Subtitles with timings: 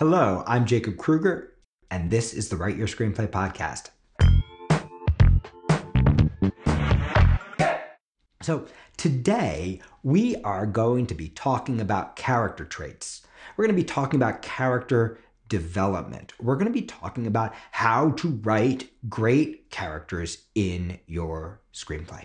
[0.00, 1.52] Hello, I'm Jacob Krueger,
[1.90, 3.90] and this is the Write Your Screenplay podcast.
[8.40, 8.64] So,
[8.96, 13.26] today we are going to be talking about character traits.
[13.58, 16.32] We're going to be talking about character development.
[16.40, 22.24] We're going to be talking about how to write great characters in your screenplay.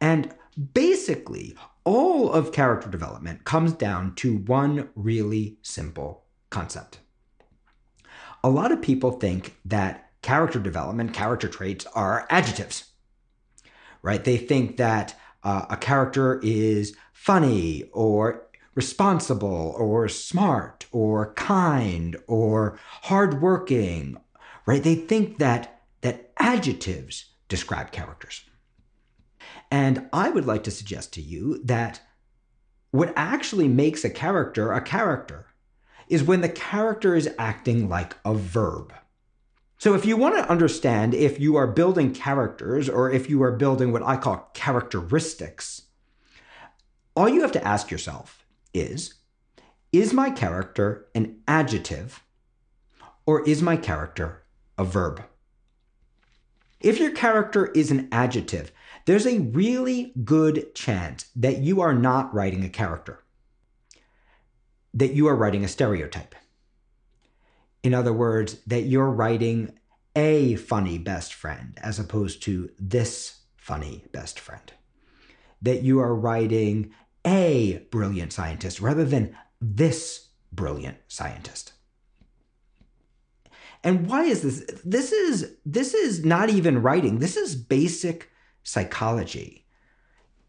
[0.00, 0.34] And
[0.74, 1.54] basically,
[1.84, 6.98] all of character development comes down to one really simple concept.
[8.42, 12.84] A lot of people think that character development, character traits are adjectives,
[14.02, 14.22] right?
[14.22, 22.78] They think that uh, a character is funny or responsible or smart or kind or
[23.02, 24.16] hardworking,
[24.66, 24.82] right?
[24.82, 28.44] They think that that adjectives describe characters.
[29.70, 32.00] And I would like to suggest to you that
[32.90, 35.46] what actually makes a character a character
[36.08, 38.92] is when the character is acting like a verb.
[39.78, 43.52] So, if you want to understand if you are building characters or if you are
[43.52, 45.82] building what I call characteristics,
[47.14, 49.14] all you have to ask yourself is
[49.92, 52.22] Is my character an adjective
[53.24, 54.42] or is my character
[54.76, 55.22] a verb?
[56.80, 58.72] If your character is an adjective,
[59.04, 63.24] there's a really good chance that you are not writing a character,
[64.94, 66.34] that you are writing a stereotype.
[67.82, 69.78] In other words, that you're writing
[70.16, 74.72] a funny best friend as opposed to this funny best friend.
[75.62, 76.92] That you are writing
[77.24, 81.72] a brilliant scientist rather than this brilliant scientist.
[83.84, 84.80] And why is this?
[84.84, 87.18] This is this is not even writing.
[87.18, 88.30] This is basic
[88.64, 89.66] psychology.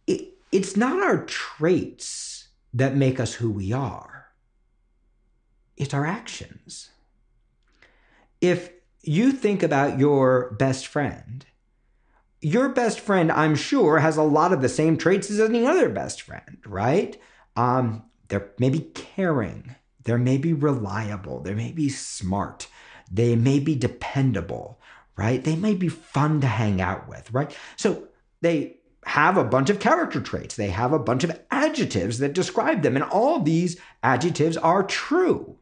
[0.08, 4.19] It, it's not our traits that make us who we are.
[5.80, 6.90] It's our actions.
[8.42, 11.46] If you think about your best friend,
[12.42, 15.90] your best friend, I'm sure, has a lot of the same traits as any other
[15.90, 17.20] best friend, right?
[17.56, 22.68] Um, they're maybe caring, they may be reliable, they may be smart,
[23.12, 24.80] they may be dependable,
[25.18, 25.44] right?
[25.44, 27.56] They may be fun to hang out with, right?
[27.76, 28.08] So
[28.42, 32.84] they have a bunch of character traits, they have a bunch of adjectives that describe
[32.84, 35.59] them, and all these adjectives are true.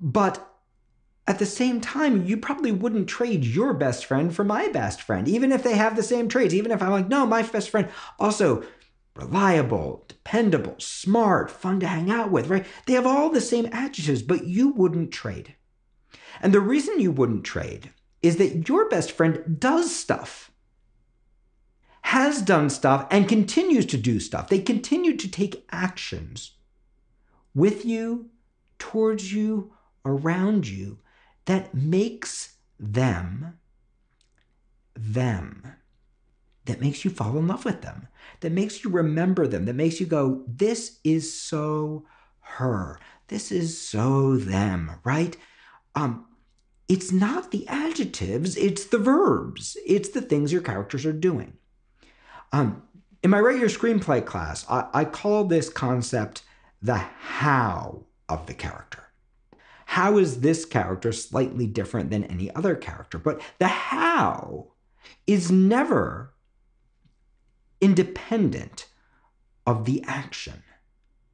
[0.00, 0.46] But
[1.26, 5.28] at the same time, you probably wouldn't trade your best friend for my best friend,
[5.28, 6.54] even if they have the same traits.
[6.54, 7.88] Even if I'm like, no, my best friend
[8.18, 8.64] also
[9.14, 12.66] reliable, dependable, smart, fun to hang out with, right?
[12.86, 15.54] They have all the same adjectives, but you wouldn't trade.
[16.40, 20.50] And the reason you wouldn't trade is that your best friend does stuff,
[22.02, 24.48] has done stuff, and continues to do stuff.
[24.48, 26.52] They continue to take actions
[27.54, 28.30] with you,
[28.78, 29.72] towards you,
[30.04, 30.98] around you
[31.46, 33.58] that makes them
[34.94, 35.74] them,
[36.66, 38.08] that makes you fall in love with them,
[38.40, 42.04] that makes you remember them, that makes you go, this is so
[42.40, 45.36] her, this is so them, right?
[45.94, 46.26] Um,
[46.88, 51.54] it's not the adjectives, it's the verbs, it's the things your characters are doing.
[52.52, 52.82] Um,
[53.22, 56.42] in my regular Screenplay class, I, I call this concept
[56.82, 59.09] the how of the character
[59.90, 63.18] how is this character slightly different than any other character?
[63.18, 64.68] But the how
[65.26, 66.32] is never
[67.80, 68.86] independent
[69.66, 70.62] of the action,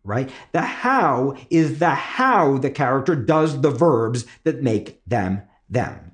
[0.04, 0.30] right?
[0.52, 6.12] The how is the how the character does the verbs that make them them.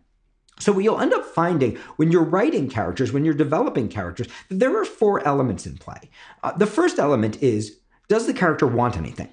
[0.58, 4.76] So, what you'll end up finding when you're writing characters, when you're developing characters, there
[4.80, 6.10] are four elements in play.
[6.42, 9.28] Uh, the first element is does the character want anything?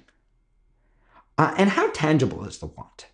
[1.40, 3.06] Uh, and how tangible is the want?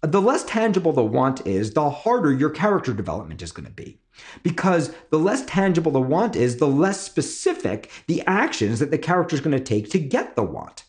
[0.00, 4.00] The less tangible the want is, the harder your character development is going to be.
[4.42, 9.36] Because the less tangible the want is, the less specific the actions that the character
[9.36, 10.82] is going to take to get the want.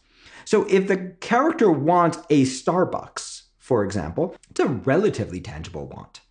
[0.46, 6.22] So if the character wants a Starbucks, for example, it's a relatively tangible want.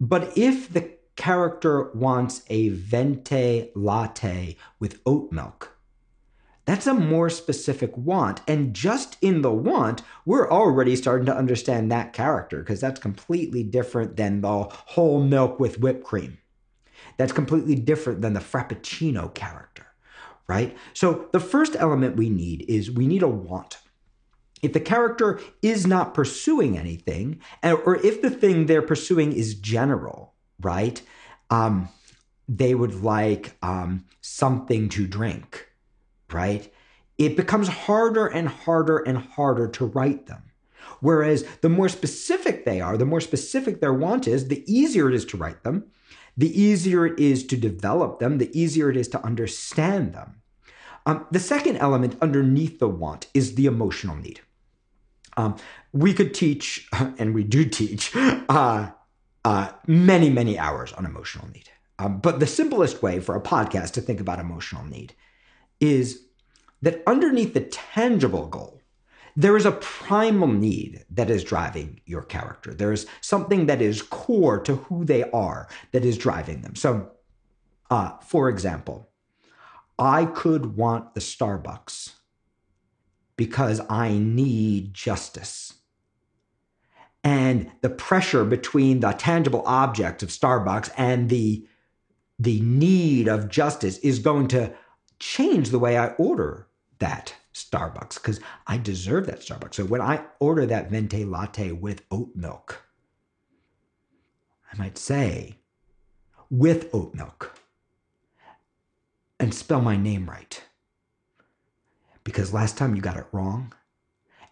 [0.00, 5.75] But if the character wants a venti latte with oat milk,
[6.66, 8.40] that's a more specific want.
[8.46, 13.62] And just in the want, we're already starting to understand that character because that's completely
[13.62, 16.38] different than the whole milk with whipped cream.
[17.16, 19.86] That's completely different than the Frappuccino character,
[20.48, 20.76] right?
[20.92, 23.78] So the first element we need is we need a want.
[24.60, 30.34] If the character is not pursuing anything, or if the thing they're pursuing is general,
[30.60, 31.00] right?
[31.48, 31.90] Um,
[32.48, 35.65] they would like um, something to drink
[36.32, 36.72] right?
[37.18, 40.42] it becomes harder and harder and harder to write them.
[41.00, 45.14] Whereas the more specific they are, the more specific their want is, the easier it
[45.14, 45.86] is to write them,
[46.36, 50.42] the easier it is to develop them, the easier it is to understand them.
[51.06, 54.40] Um, the second element underneath the want is the emotional need.
[55.36, 55.56] Um,
[55.92, 58.90] we could teach, and we do teach, uh,
[59.44, 61.70] uh, many, many hours on emotional need.
[61.98, 65.14] Um, but the simplest way for a podcast to think about emotional need
[65.80, 66.22] is
[66.82, 68.80] that underneath the tangible goal,
[69.36, 72.72] there is a primal need that is driving your character.
[72.72, 76.74] There is something that is core to who they are that is driving them.
[76.74, 77.10] So,
[77.90, 79.10] uh, for example,
[79.98, 82.12] I could want the Starbucks
[83.36, 85.74] because I need justice.
[87.22, 91.66] And the pressure between the tangible object of Starbucks and the,
[92.38, 94.72] the need of justice is going to
[95.18, 96.66] change the way I order
[96.98, 99.74] that Starbucks because I deserve that Starbucks.
[99.74, 102.82] So when I order that venti latte with oat milk,
[104.72, 105.56] I might say
[106.50, 107.58] with oat milk
[109.40, 110.62] and spell my name right.
[112.24, 113.72] Because last time you got it wrong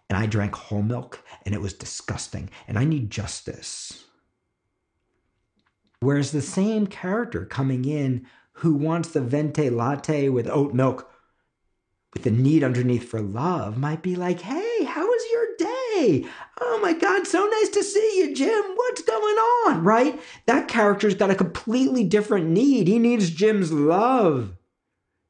[0.09, 4.05] and I drank whole milk and it was disgusting and I need justice.
[5.99, 8.25] Whereas the same character coming in
[8.59, 11.09] who wants the venti latte with oat milk
[12.15, 16.25] with the need underneath for love might be like, hey, how was your day?
[16.61, 18.63] Oh my God, so nice to see you, Jim.
[18.75, 19.83] What's going on?
[19.83, 20.19] Right?
[20.45, 22.87] That character's got a completely different need.
[22.87, 24.55] He needs Jim's love,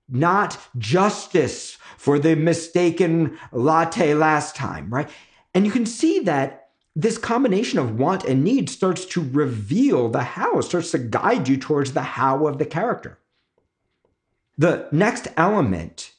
[0.08, 5.10] not justice for the mistaken latte last time, right?
[5.56, 6.65] And you can see that
[6.96, 11.58] this combination of want and need starts to reveal the how, starts to guide you
[11.58, 13.20] towards the how of the character.
[14.58, 16.14] The next element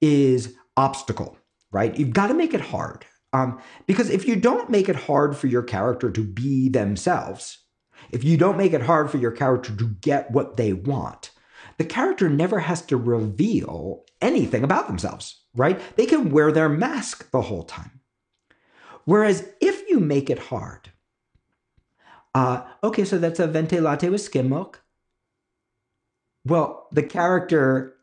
[0.00, 1.36] is obstacle,
[1.72, 1.96] right?
[1.98, 3.04] You've got to make it hard.
[3.32, 7.58] Um, because if you don't make it hard for your character to be themselves,
[8.12, 11.30] if you don't make it hard for your character to get what they want,
[11.78, 15.80] the character never has to reveal anything about themselves, right?
[15.96, 18.00] They can wear their mask the whole time.
[19.04, 20.90] Whereas if you make it hard,
[22.34, 24.82] uh, okay, so that's a venti latte with skim milk.
[26.44, 27.94] Well, the character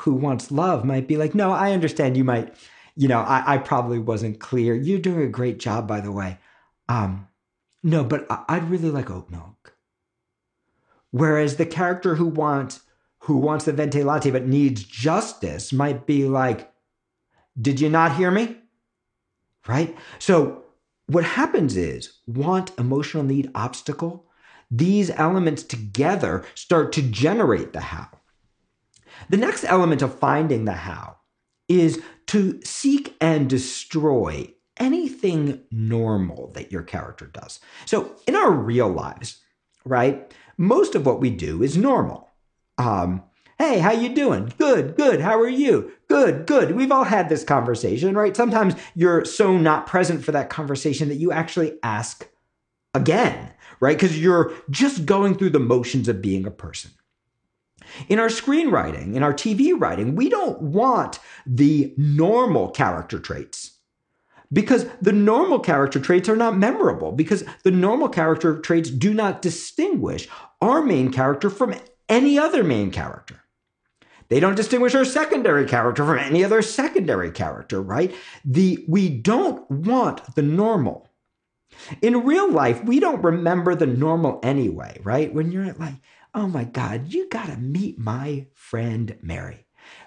[0.00, 2.54] who wants love might be like, no, I understand you might,
[2.96, 4.74] you know, I, I probably wasn't clear.
[4.74, 6.38] You're doing a great job, by the way.
[6.88, 7.28] Um,
[7.82, 9.74] no, but I, would really like oat milk.
[11.10, 12.80] Whereas the character who wants
[13.22, 16.72] who wants the venti latte but needs justice might be like,
[17.60, 18.56] did you not hear me?
[19.68, 19.96] Right?
[20.18, 20.64] So
[21.06, 24.26] what happens is want, emotional need, obstacle,
[24.70, 28.08] these elements together start to generate the how.
[29.30, 31.16] The next element of finding the how
[31.68, 37.60] is to seek and destroy anything normal that your character does.
[37.84, 39.42] So in our real lives,
[39.84, 42.30] right, most of what we do is normal.
[42.78, 43.24] Um,
[43.58, 44.52] hey, how you doing?
[44.56, 45.20] Good, good.
[45.20, 45.92] How are you?
[46.08, 46.76] Good, good.
[46.76, 48.36] We've all had this conversation, right?
[48.36, 52.28] Sometimes you're so not present for that conversation that you actually ask
[52.94, 53.96] again, right?
[53.96, 56.92] Because you're just going through the motions of being a person.
[58.08, 63.72] In our screenwriting, in our TV writing, we don't want the normal character traits
[64.52, 69.42] because the normal character traits are not memorable because the normal character traits do not
[69.42, 70.28] distinguish
[70.60, 71.74] our main character from
[72.08, 73.42] any other main character.
[74.28, 78.14] They don't distinguish our secondary character from any other secondary character, right?
[78.44, 81.08] The we don't want the normal.
[82.02, 85.32] In real life, we don't remember the normal anyway, right?
[85.32, 85.94] When you're like,
[86.34, 89.64] oh my God, you got to meet my friend Mary.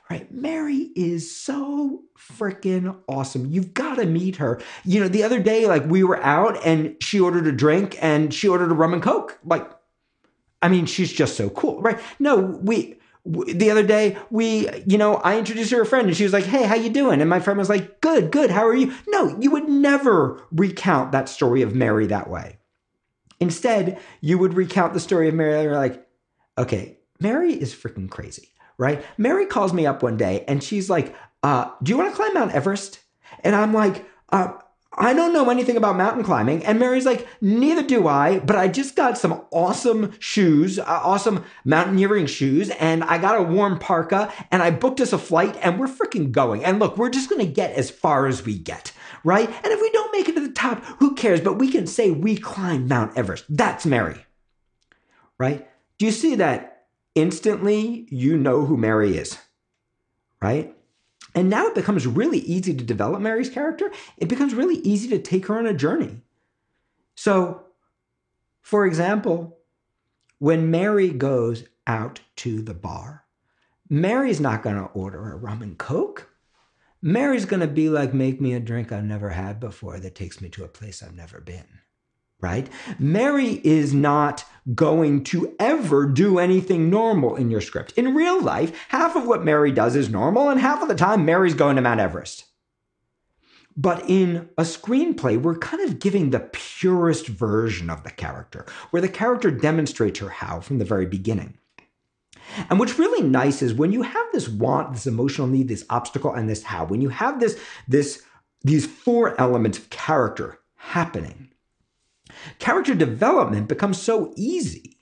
[0.09, 0.29] Right?
[0.29, 3.45] Mary is so freaking awesome.
[3.45, 4.61] You've got to meet her.
[4.83, 8.33] You know, the other day, like we were out and she ordered a drink and
[8.33, 9.39] she ordered a rum and coke.
[9.45, 9.71] Like,
[10.61, 11.99] I mean, she's just so cool, right?
[12.19, 16.17] No, we, the other day we you know i introduced her to a friend and
[16.17, 18.65] she was like hey how you doing and my friend was like good good how
[18.65, 22.57] are you no you would never recount that story of mary that way
[23.39, 26.03] instead you would recount the story of mary and you're like
[26.57, 29.03] okay, Mary is freaking crazy, right?
[29.17, 32.33] Mary calls me up one day and she's like, uh, do you want to climb
[32.33, 32.99] Mount Everest?
[33.43, 34.53] And I'm like, uh,
[34.93, 36.65] I don't know anything about mountain climbing.
[36.65, 41.45] And Mary's like, neither do I, but I just got some awesome shoes, uh, awesome
[41.63, 45.79] mountaineering shoes, and I got a warm parka, and I booked us a flight, and
[45.79, 46.65] we're freaking going.
[46.65, 48.91] And look, we're just gonna get as far as we get,
[49.23, 49.47] right?
[49.47, 51.39] And if we don't make it to the top, who cares?
[51.39, 53.45] But we can say we climbed Mount Everest.
[53.47, 54.25] That's Mary,
[55.37, 55.69] right?
[55.99, 59.37] Do you see that instantly you know who Mary is?
[60.41, 60.75] Right?
[61.33, 63.91] And now it becomes really easy to develop Mary's character.
[64.17, 66.21] It becomes really easy to take her on a journey.
[67.15, 67.65] So,
[68.61, 69.57] for example,
[70.39, 73.25] when Mary goes out to the bar,
[73.89, 76.29] Mary's not going to order a rum and coke.
[77.01, 80.41] Mary's going to be like, make me a drink I've never had before that takes
[80.41, 81.80] me to a place I've never been
[82.41, 82.67] right?
[82.99, 84.43] Mary is not
[84.75, 87.93] going to ever do anything normal in your script.
[87.97, 91.25] In real life, half of what Mary does is normal, and half of the time,
[91.25, 92.45] Mary's going to Mount Everest.
[93.75, 99.01] But in a screenplay, we're kind of giving the purest version of the character, where
[99.01, 101.57] the character demonstrates her how from the very beginning.
[102.69, 106.33] And what's really nice is when you have this want, this emotional need, this obstacle,
[106.33, 107.57] and this how, when you have this,
[107.87, 108.23] this,
[108.61, 111.50] these four elements of character happening,
[112.59, 114.97] character development becomes so easy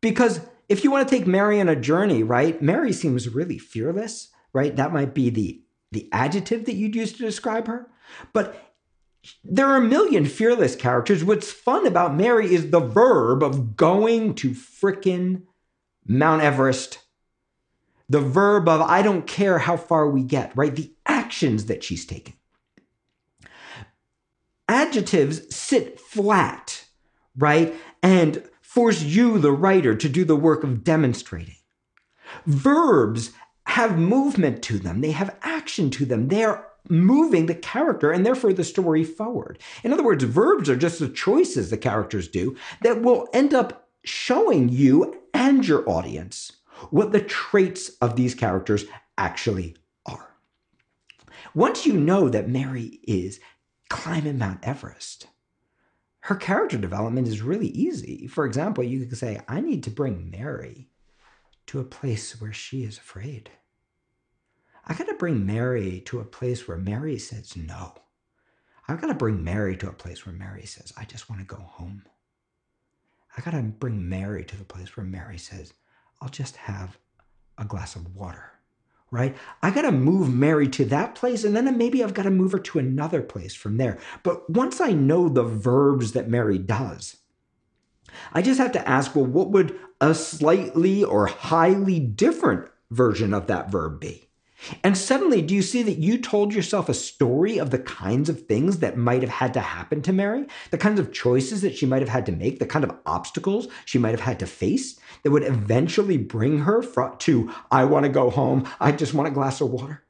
[0.00, 2.60] because if you want to take Mary on a journey, right?
[2.62, 4.74] Mary seems really fearless, right?
[4.76, 5.62] That might be the
[5.92, 7.88] the adjective that you'd use to describe her.
[8.32, 8.70] But
[9.42, 11.24] there are a million fearless characters.
[11.24, 15.42] What's fun about Mary is the verb of going to frickin'
[16.06, 17.00] Mount Everest.
[18.08, 20.74] The verb of I don't care how far we get, right?
[20.74, 22.34] The actions that she's taking
[24.70, 26.84] adjectives sit flat,
[27.36, 27.74] right?
[28.02, 31.56] And force you, the writer, to do the work of demonstrating.
[32.46, 33.32] Verbs
[33.66, 36.28] have movement to them, they have action to them.
[36.28, 39.58] They are moving the character and therefore the story forward.
[39.84, 43.88] In other words, verbs are just the choices the characters do that will end up
[44.04, 46.52] showing you and your audience
[46.90, 48.86] what the traits of these characters
[49.18, 50.30] actually are.
[51.54, 53.40] Once you know that Mary is
[53.90, 55.26] climbing Mount Everest.
[56.20, 58.26] Her character development is really easy.
[58.26, 60.88] For example, you could say, I need to bring Mary
[61.66, 63.50] to a place where she is afraid.
[64.86, 67.94] I got to bring Mary to a place where Mary says no.
[68.88, 71.46] I've got to bring Mary to a place where Mary says, I just want to
[71.56, 72.04] go home.
[73.36, 75.74] I got to bring Mary to the place where Mary says,
[76.20, 76.98] I'll just have
[77.58, 78.52] a glass of water
[79.10, 79.36] right?
[79.62, 82.52] I got to move Mary to that place and then maybe I've got to move
[82.52, 83.98] her to another place from there.
[84.22, 87.16] But once I know the verbs that Mary does,
[88.32, 93.46] I just have to ask, well, what would a slightly or highly different version of
[93.48, 94.29] that verb be?
[94.84, 98.46] And suddenly, do you see that you told yourself a story of the kinds of
[98.46, 101.86] things that might have had to happen to Mary, the kinds of choices that she
[101.86, 104.98] might have had to make, the kind of obstacles she might have had to face
[105.22, 106.82] that would eventually bring her
[107.18, 110.04] to, I want to go home, I just want a glass of water?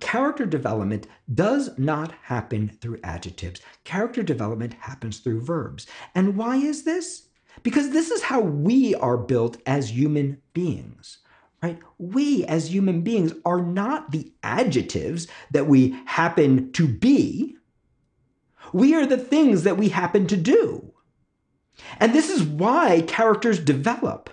[0.00, 3.60] Character development does not happen through adjectives.
[3.84, 5.86] Character development happens through verbs.
[6.14, 7.28] And why is this?
[7.62, 11.18] Because this is how we are built as human beings
[11.62, 11.78] right?
[11.98, 17.56] We as human beings are not the adjectives that we happen to be.
[18.72, 20.92] We are the things that we happen to do.
[22.00, 24.30] And this is why characters develop.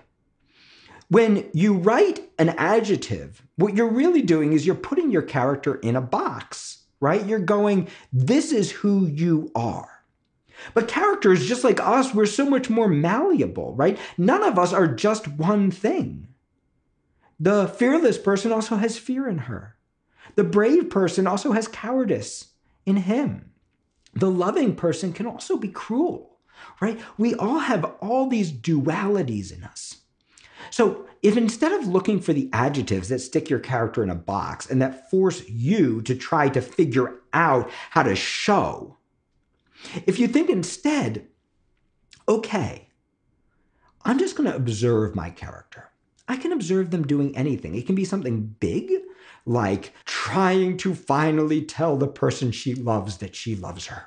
[1.09, 5.95] When you write an adjective, what you're really doing is you're putting your character in
[5.95, 7.25] a box, right?
[7.25, 9.89] You're going, this is who you are.
[10.73, 13.97] But characters, just like us, we're so much more malleable, right?
[14.17, 16.28] None of us are just one thing.
[17.39, 19.77] The fearless person also has fear in her.
[20.35, 22.49] The brave person also has cowardice
[22.85, 23.51] in him.
[24.13, 26.37] The loving person can also be cruel,
[26.81, 26.99] right?
[27.17, 29.97] We all have all these dualities in us.
[30.71, 34.69] So, if instead of looking for the adjectives that stick your character in a box
[34.69, 38.97] and that force you to try to figure out how to show,
[40.05, 41.27] if you think instead,
[42.27, 42.89] okay,
[44.03, 45.89] I'm just going to observe my character.
[46.29, 47.73] I can observe them doing anything.
[47.73, 48.93] It can be something big,
[49.47, 54.05] like trying to finally tell the person she loves that she loves her,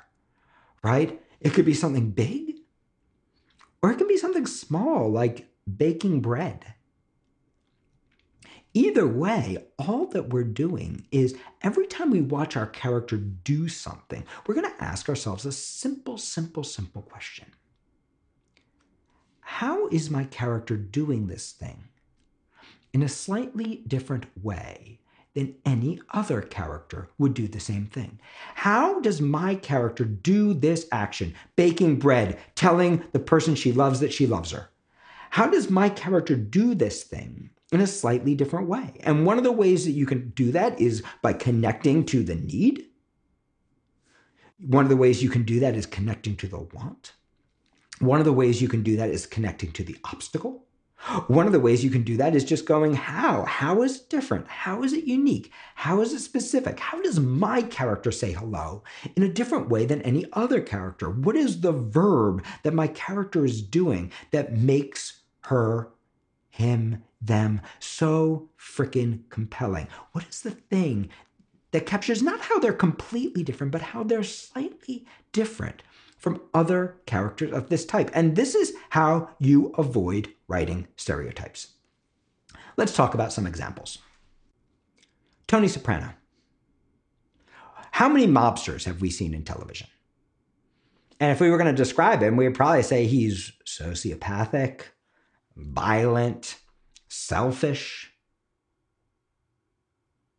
[0.81, 1.21] right?
[1.41, 2.59] It could be something big,
[3.81, 6.75] or it can be something small, like baking bread.
[8.73, 14.23] Either way, all that we're doing is every time we watch our character do something,
[14.47, 17.51] we're going to ask ourselves a simple, simple, simple question
[19.41, 21.89] How is my character doing this thing?
[22.93, 24.99] In a slightly different way
[25.33, 28.19] than any other character would do the same thing.
[28.53, 34.13] How does my character do this action, baking bread, telling the person she loves that
[34.13, 34.69] she loves her?
[35.31, 38.99] How does my character do this thing in a slightly different way?
[38.99, 42.35] And one of the ways that you can do that is by connecting to the
[42.35, 42.85] need.
[44.59, 47.13] One of the ways you can do that is connecting to the want.
[47.99, 50.62] One of the ways you can do that is connecting to the obstacle.
[51.27, 53.43] One of the ways you can do that is just going, how?
[53.43, 54.47] How is it different?
[54.47, 55.51] How is it unique?
[55.75, 56.79] How is it specific?
[56.79, 58.83] How does my character say hello
[59.17, 61.09] in a different way than any other character?
[61.09, 65.89] What is the verb that my character is doing that makes her,
[66.49, 69.89] him, them so freaking compelling?
[70.13, 71.09] What is the thing
[71.71, 75.83] that captures not how they're completely different, but how they're slightly different
[76.23, 78.09] from other characters of this type.
[78.13, 81.73] And this is how you avoid writing stereotypes.
[82.77, 83.97] Let's talk about some examples.
[85.47, 86.13] Tony Soprano.
[87.91, 89.87] How many mobsters have we seen in television?
[91.19, 94.83] And if we were going to describe him, we would probably say he's sociopathic,
[95.57, 96.55] violent,
[97.09, 98.13] selfish,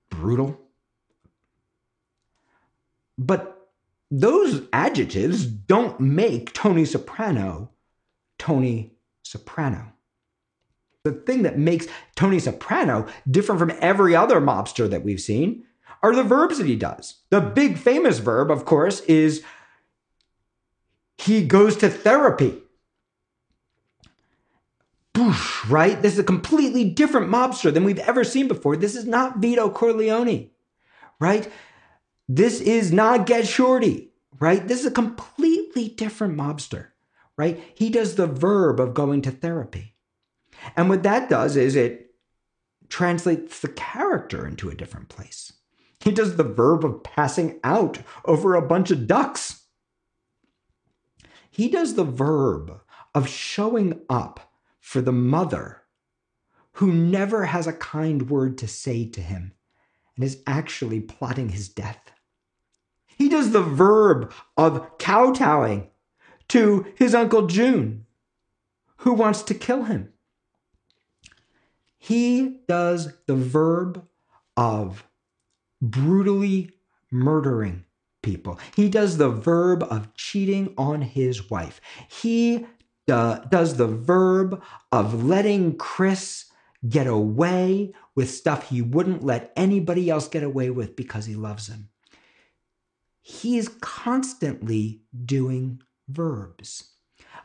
[0.08, 0.58] brutal.
[3.18, 3.53] But
[4.10, 7.70] those adjectives don't make Tony Soprano
[8.38, 8.92] Tony
[9.22, 9.92] Soprano.
[11.04, 15.64] The thing that makes Tony Soprano different from every other mobster that we've seen
[16.02, 17.22] are the verbs that he does.
[17.30, 19.42] The big famous verb, of course, is
[21.16, 22.60] he goes to therapy.
[25.14, 26.00] Boosh, right?
[26.02, 28.76] This is a completely different mobster than we've ever seen before.
[28.76, 30.50] This is not Vito Corleone,
[31.20, 31.50] right?
[32.28, 34.66] This is not Get Shorty, right?
[34.66, 36.88] This is a completely different mobster,
[37.36, 37.62] right?
[37.74, 39.94] He does the verb of going to therapy.
[40.76, 42.14] And what that does is it
[42.88, 45.52] translates the character into a different place.
[46.00, 49.62] He does the verb of passing out over a bunch of ducks.
[51.50, 52.80] He does the verb
[53.14, 55.82] of showing up for the mother
[56.72, 59.52] who never has a kind word to say to him
[60.16, 62.12] and is actually plotting his death.
[63.16, 65.90] He does the verb of kowtowing
[66.48, 68.06] to his Uncle June,
[68.98, 70.12] who wants to kill him.
[71.98, 74.06] He does the verb
[74.56, 75.06] of
[75.80, 76.72] brutally
[77.10, 77.84] murdering
[78.22, 78.58] people.
[78.76, 81.80] He does the verb of cheating on his wife.
[82.08, 82.66] He
[83.10, 84.62] uh, does the verb
[84.92, 86.46] of letting Chris
[86.88, 91.68] get away with stuff he wouldn't let anybody else get away with because he loves
[91.68, 91.88] him
[93.24, 96.92] he's constantly doing verbs.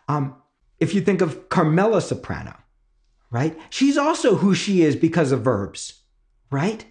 [0.10, 0.36] Um,
[0.78, 2.54] if you think of Carmela Soprano,
[3.32, 3.58] right?
[3.70, 6.02] She's also who she is because of verbs,
[6.52, 6.86] right?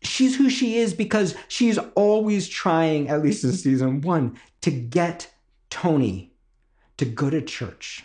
[0.00, 5.32] She's who she is because she's always trying, at least in season one, to get
[5.68, 6.36] Tony
[6.98, 8.04] to go to church.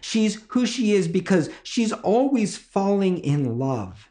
[0.00, 4.08] She's who she is because she's always falling in love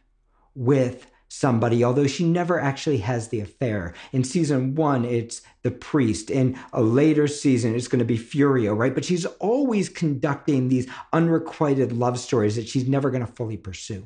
[0.53, 3.93] with somebody, although she never actually has the affair.
[4.13, 6.29] In season one, it's the priest.
[6.29, 8.95] In a later season, it's going to be Furio, right?
[8.95, 14.05] But she's always conducting these unrequited love stories that she's never going to fully pursue.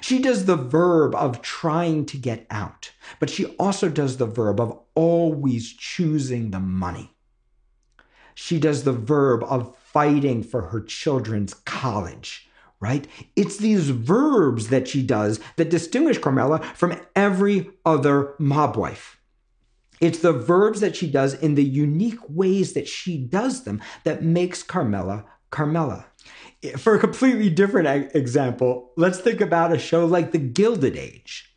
[0.00, 4.60] She does the verb of trying to get out, but she also does the verb
[4.60, 7.14] of always choosing the money.
[8.34, 12.49] She does the verb of fighting for her children's college
[12.80, 13.06] right?
[13.36, 19.20] It's these verbs that she does that distinguish Carmela from every other mob wife.
[20.00, 24.22] It's the verbs that she does in the unique ways that she does them that
[24.22, 26.06] makes Carmela Carmela.
[26.78, 31.54] For a completely different example, let's think about a show like The Gilded Age.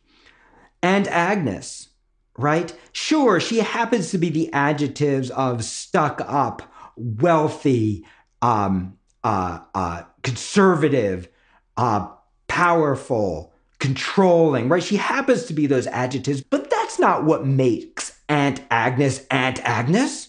[0.82, 1.88] Aunt Agnes,
[2.36, 2.74] right?
[2.92, 6.62] Sure, she happens to be the adjectives of stuck up,
[6.96, 8.04] wealthy,
[8.42, 11.28] um, uh, uh, conservative,
[11.76, 12.08] uh,
[12.46, 14.82] powerful, controlling, right?
[14.82, 20.28] She happens to be those adjectives, but that's not what makes Aunt Agnes Aunt Agnes.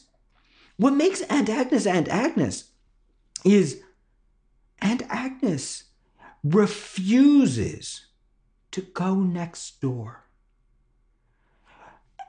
[0.77, 2.71] What makes Aunt Agnes Aunt Agnes
[3.43, 3.81] is
[4.81, 5.83] Aunt Agnes
[6.43, 8.07] refuses
[8.71, 10.25] to go next door.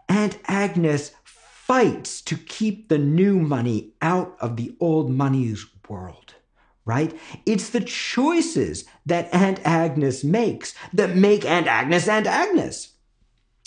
[0.09, 6.36] Aunt Agnes fights to keep the new money out of the old money's world
[6.87, 7.19] right?
[7.45, 12.95] It's the choices that Aunt Agnes makes that make Aunt Agnes Aunt Agnes.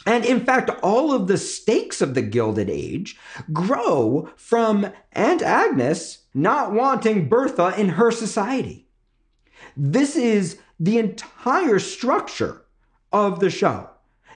[0.06, 3.18] And in fact, all of the stakes of the Gilded Age
[3.52, 8.88] grow from Aunt Agnes not wanting Bertha in her society.
[9.76, 12.66] This is the entire structure
[13.12, 13.90] of the show.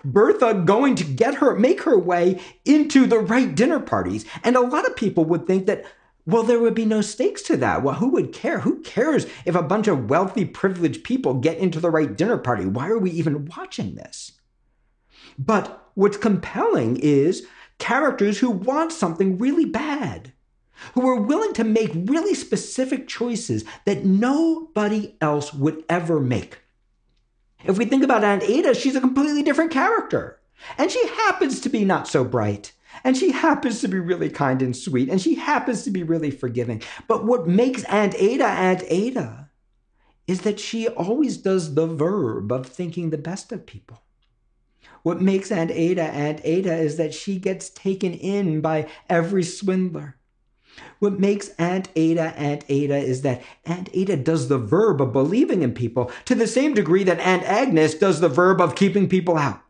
[0.04, 4.26] Bertha going to get her, make her way into the right dinner parties.
[4.44, 5.86] And a lot of people would think that
[6.26, 7.84] well, there would be no stakes to that.
[7.84, 8.60] Well, who would care?
[8.60, 12.66] Who cares if a bunch of wealthy, privileged people get into the right dinner party?
[12.66, 14.34] Why are we even watching this?
[15.38, 17.46] But what's compelling is
[17.78, 20.32] characters who want something really bad.
[20.94, 26.60] who are willing to make really specific choices that nobody else would ever make.
[27.64, 30.40] If we think about Aunt Ada, she's a completely different character.
[30.78, 32.74] And she happens to be not so bright.
[33.04, 35.10] And she happens to be really kind and sweet.
[35.10, 36.82] And she happens to be really forgiving.
[37.08, 39.50] But what makes Aunt Ada Aunt Ada
[40.26, 44.02] is that she always does the verb of thinking the best of people.
[45.04, 50.16] What makes Aunt Ada Aunt Ada is that she gets taken in by every swindler.
[51.00, 55.62] What makes Aunt Ada Aunt Ada is that Aunt Ada does the verb of believing
[55.62, 59.38] in people to the same degree that Aunt Agnes does the verb of keeping people
[59.38, 59.62] out.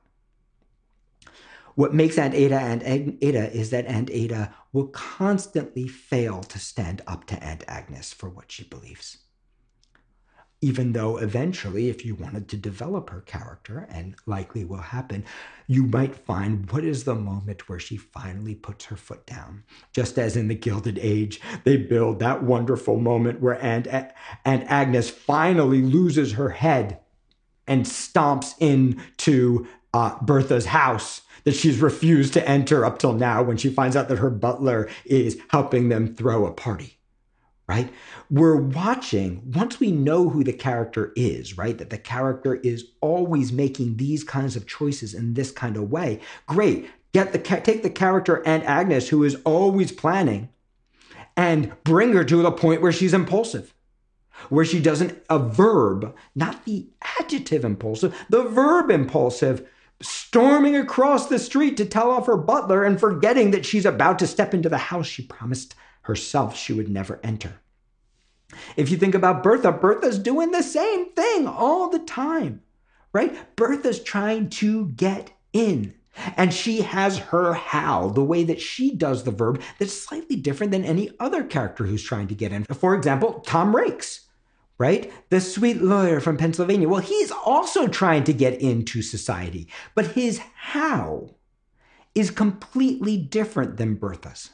[1.76, 7.02] What makes Aunt Ada Aunt Ada is that Aunt Ada will constantly fail to stand
[7.08, 9.18] up to Aunt Agnes for what she believes
[10.64, 15.26] even though eventually, if you wanted to develop her character, and likely will happen,
[15.68, 19.62] you might find what is the moment where she finally puts her foot down.
[19.92, 24.14] Just as in the Gilded Age, they build that wonderful moment where Aunt, Aunt
[24.46, 26.98] Agnes finally loses her head
[27.68, 33.58] and stomps into uh, Bertha's house that she's refused to enter up till now when
[33.58, 36.98] she finds out that her butler is helping them throw a party
[37.68, 37.90] right?
[38.30, 41.78] We're watching, once we know who the character is, right?
[41.78, 46.20] That the character is always making these kinds of choices in this kind of way.
[46.46, 46.90] Great.
[47.14, 50.50] Get the take the character Aunt Agnes, who is always planning,
[51.38, 53.74] and bring her to the point where she's impulsive.
[54.50, 59.70] Where she doesn't a verb, not the adjective impulsive, the verb impulsive,
[60.04, 64.28] storming across the street to tell off her butler and forgetting that she's about to
[64.28, 67.62] step into the house she promised herself she would never enter.
[68.76, 72.62] If you think about Bertha, Bertha's doing the same thing all the time,
[73.12, 73.56] right?
[73.56, 75.96] Bertha's trying to get in.
[76.38, 80.72] And she has her how, the way that she does the verb, that's slightly different
[80.72, 82.66] than any other character who's trying to get in.
[82.66, 84.23] For example, Tom Raikes,
[84.84, 85.12] right?
[85.30, 86.90] The sweet lawyer from Pennsylvania.
[86.90, 91.30] Well, he's also trying to get into society, but his how
[92.14, 94.52] is completely different than Bertha's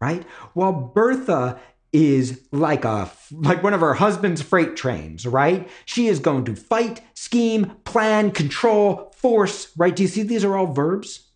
[0.00, 0.24] right?
[0.52, 1.58] While Bertha
[1.92, 5.68] is like a like one of her husband's freight trains, right?
[5.84, 9.94] She is going to fight, scheme, plan, control, force, right?
[9.94, 11.30] Do you see these are all verbs?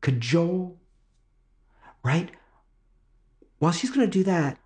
[0.00, 0.78] Cajole,
[2.02, 2.30] right?
[3.58, 4.58] While she's going to do that,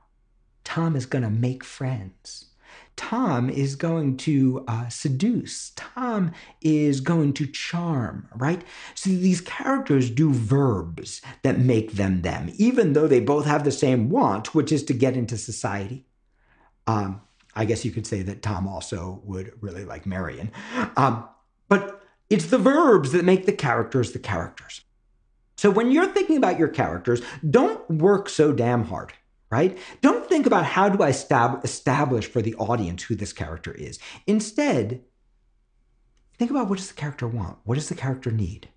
[0.69, 2.51] Tom is going to make friends.
[2.95, 5.73] Tom is going to uh, seduce.
[5.77, 8.61] Tom is going to charm, right?
[8.95, 13.73] So these characters do verbs that make them them, even though they both have the
[13.73, 16.05] same want, which is to get into society.
[16.87, 17.23] Um,
[17.57, 20.53] I guess you could say that Tom also would really like Marian.
[20.99, 21.27] Um,
[21.71, 24.83] but it's the verbs that make the characters the characters.
[25.57, 29.15] So when you're thinking about your characters, don't work so damn hard
[29.51, 29.79] right?
[30.01, 33.99] Don't think about how do I establish for the audience who this character is.
[34.27, 35.03] Instead,
[36.39, 37.59] think about what does the character want?
[37.65, 38.69] What does the character need?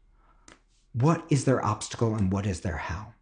[0.93, 3.13] What is their obstacle and what is their how?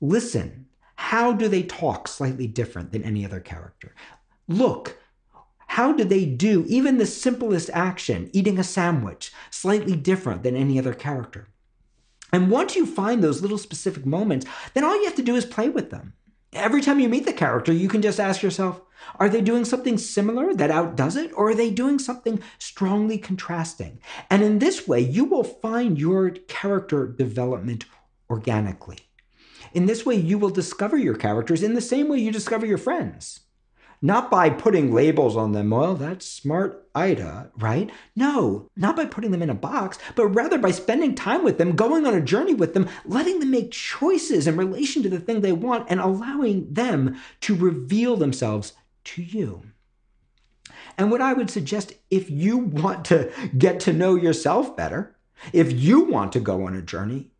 [0.00, 0.66] Listen.
[0.96, 3.94] How do they talk slightly different than any other character?
[4.46, 4.98] Look.
[5.66, 10.78] How do they do even the simplest action, eating a sandwich, slightly different than any
[10.78, 11.48] other character?
[12.30, 15.46] And once you find those little specific moments, then all you have to do is
[15.46, 16.12] play with them.
[16.52, 18.82] Every time you meet the character, you can just ask yourself,
[19.16, 24.00] are they doing something similar that outdoes it, or are they doing something strongly contrasting?
[24.28, 27.86] And in this way, you will find your character development
[28.28, 28.98] organically.
[29.72, 32.78] In this way, you will discover your characters in the same way you discover your
[32.78, 33.40] friends
[34.02, 35.70] not by putting labels on them.
[35.70, 37.90] Well, that's smart Ida, right?
[38.16, 41.76] No, not by putting them in a box, but rather by spending time with them,
[41.76, 45.40] going on a journey with them, letting them make choices in relation to the thing
[45.40, 49.62] they want, and allowing them to reveal themselves to you.
[50.98, 55.16] And what I would suggest if you want to get to know yourself better,
[55.52, 57.30] if you want to go on a journey,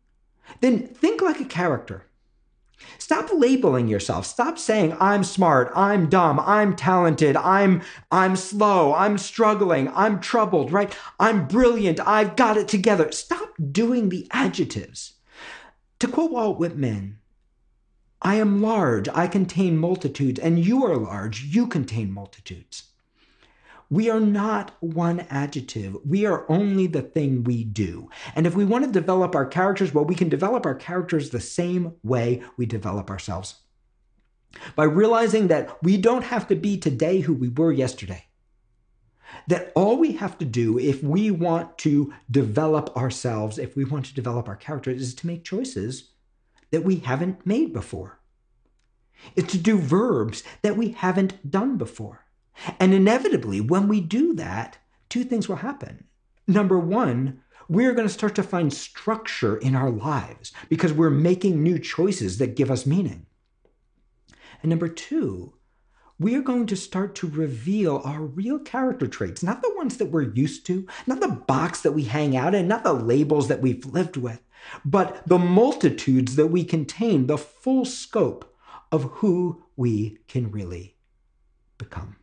[0.61, 2.05] then think like a character.
[2.97, 4.25] Stop labeling yourself.
[4.25, 10.71] Stop saying I'm smart, I'm dumb, I'm talented, I'm I'm slow, I'm struggling, I'm troubled,
[10.71, 10.95] right?
[11.19, 13.11] I'm brilliant, I've got it together.
[13.11, 15.13] Stop doing the adjectives.
[15.99, 17.19] To quote Walt Whitman,
[18.21, 22.92] I am large, I contain multitudes, and you are large, you contain multitudes.
[23.93, 25.95] We are not one adjective.
[26.03, 28.09] We are only the thing we do.
[28.33, 31.39] And if we want to develop our characters, well, we can develop our characters the
[31.39, 33.61] same way we develop ourselves.
[34.75, 38.25] By realizing that we don't have to be today who we were yesterday.
[39.47, 44.05] That all we have to do if we want to develop ourselves, if we want
[44.05, 46.09] to develop our characters, is to make choices
[46.71, 48.19] that we haven't made before.
[49.35, 52.22] It's to do verbs that we haven't done before.
[52.79, 54.77] And inevitably, when we do that,
[55.09, 56.05] two things will happen.
[56.47, 61.63] Number one, we're going to start to find structure in our lives because we're making
[61.63, 63.25] new choices that give us meaning.
[64.61, 65.53] And number two,
[66.19, 70.11] we are going to start to reveal our real character traits, not the ones that
[70.11, 73.61] we're used to, not the box that we hang out in, not the labels that
[73.61, 74.41] we've lived with,
[74.85, 78.55] but the multitudes that we contain, the full scope
[78.91, 80.95] of who we can really
[81.77, 82.15] become.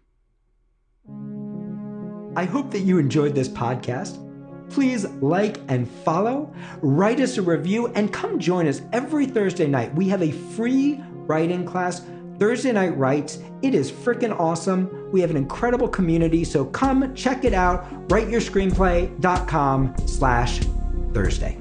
[1.08, 4.26] I hope that you enjoyed this podcast.
[4.70, 9.92] Please like and follow, write us a review, and come join us every Thursday night.
[9.94, 12.02] We have a free writing class,
[12.38, 13.40] Thursday Night Writes.
[13.62, 15.10] It is freaking awesome.
[15.12, 18.08] We have an incredible community, so come check it out.
[18.08, 20.60] WriteYourScreenplay.com slash
[21.12, 21.59] Thursday.